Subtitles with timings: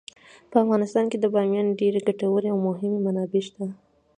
[0.51, 3.65] په افغانستان کې د بامیان ډیرې ګټورې او مهمې منابع شته.